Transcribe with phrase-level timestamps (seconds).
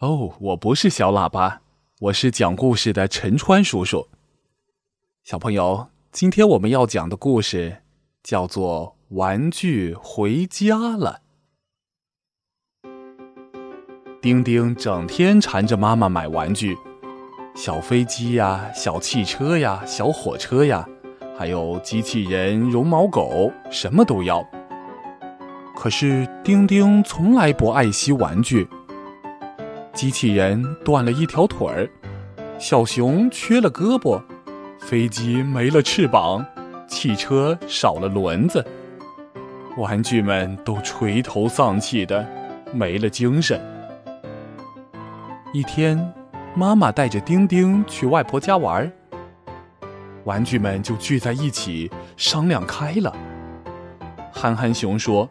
[0.00, 1.60] 哦，我不是小喇叭，
[2.02, 4.06] 我是讲故事的陈川叔叔。
[5.24, 7.78] 小朋友，今天我们要讲的故事
[8.22, 11.22] 叫做《玩具回家了》。
[14.22, 16.78] 丁丁整天缠着妈妈买玩具，
[17.56, 20.88] 小飞机呀、小汽车呀、小火车呀，
[21.36, 24.48] 还有机器人、绒毛狗，什么都要。
[25.74, 28.68] 可是丁丁从来不爱惜玩具。
[29.98, 31.90] 机器人断了一条腿儿，
[32.56, 34.22] 小熊缺了胳膊，
[34.78, 36.46] 飞机没了翅膀，
[36.86, 38.64] 汽车少了轮子，
[39.76, 42.24] 玩具们都垂头丧气的，
[42.72, 43.60] 没了精神。
[45.52, 45.98] 一天，
[46.54, 48.88] 妈妈带着丁丁去外婆家玩，
[50.22, 53.12] 玩具们就聚在一起商量开了。
[54.30, 55.28] 憨憨熊说：“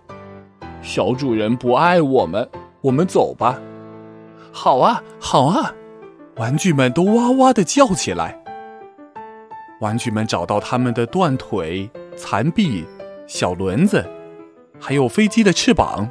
[0.83, 2.45] 小主人不爱我们，
[2.81, 3.57] 我们走吧。”
[4.59, 5.71] 好啊，好啊！
[6.37, 8.43] 玩具们都哇哇的叫起来。
[9.81, 12.83] 玩具们找到他们的断腿、残臂、
[13.27, 14.03] 小轮子，
[14.79, 16.09] 还有飞机的翅膀。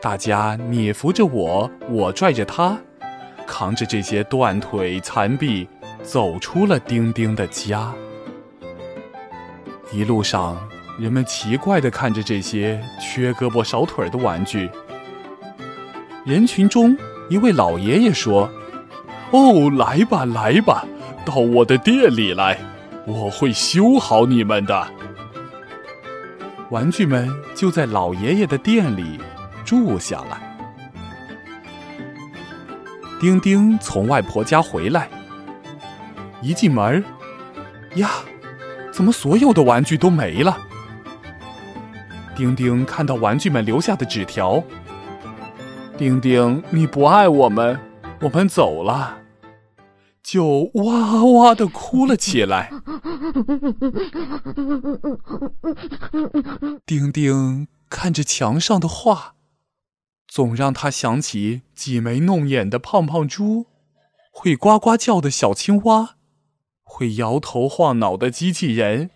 [0.00, 2.78] 大家你扶着我，我拽着他，
[3.46, 5.68] 扛着这些断腿、残臂，
[6.02, 7.92] 走出了丁丁的家。
[9.92, 10.56] 一路上，
[10.98, 14.70] 人们奇怪的看着这些缺胳膊少腿的玩具。
[16.24, 16.96] 人群中。
[17.28, 18.50] 一位老爷爷说
[19.32, 20.84] ：“哦，来吧，来吧，
[21.24, 22.58] 到我的店里来，
[23.06, 24.88] 我会修好你们的。”
[26.70, 29.18] 玩具们就在老爷爷的店里
[29.64, 30.38] 住下了。
[33.20, 35.08] 丁丁从外婆家回来，
[36.40, 37.04] 一进门，
[37.96, 38.10] 呀，
[38.92, 40.56] 怎么所有的玩具都没了？
[42.36, 44.62] 丁丁看到玩具们留下的纸条。
[45.98, 47.80] 丁丁，你不爱我们，
[48.20, 49.18] 我们走了，
[50.22, 52.70] 就哇哇的哭了起来。
[56.86, 59.34] 丁丁看着墙上的画，
[60.28, 63.66] 总让他想起挤眉弄眼的胖胖猪，
[64.30, 66.10] 会呱呱叫的小青蛙，
[66.84, 69.10] 会摇头晃脑的机器人。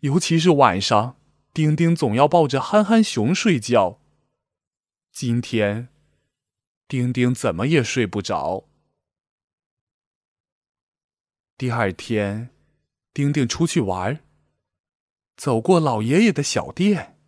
[0.00, 1.16] 尤其是晚上，
[1.52, 3.99] 丁丁总要抱着憨憨熊睡觉。
[5.22, 5.88] 今天，
[6.88, 8.64] 丁丁怎么也睡不着。
[11.58, 12.48] 第二天，
[13.12, 14.20] 丁丁出去玩，
[15.36, 17.18] 走过老爷爷的小店。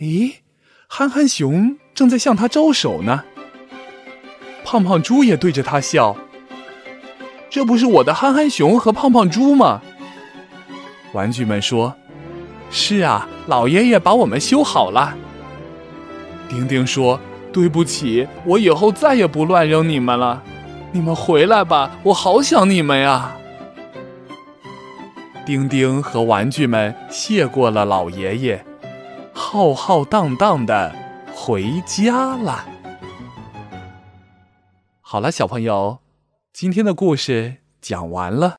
[0.00, 0.38] 咦，
[0.88, 3.24] 憨憨熊正在向他招手呢。
[4.64, 6.16] 胖胖猪也对着他笑。
[7.48, 9.80] 这不是我的憨憨熊和胖胖猪吗？
[11.14, 11.96] 玩具们说
[12.72, 15.16] ：“是啊，老爷爷把我们修好了。”
[16.48, 17.20] 丁丁说
[17.52, 20.42] ：“对不起，我以后再也不乱扔你们了。
[20.92, 23.34] 你们回来吧，我好想你们呀。”
[25.44, 28.64] 丁丁和玩具们谢过了老爷爷，
[29.32, 30.94] 浩浩荡荡的
[31.34, 32.66] 回家了。
[35.00, 36.00] 好了，小朋友，
[36.52, 38.46] 今天的故事讲完了。